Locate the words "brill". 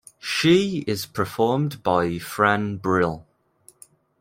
2.77-3.23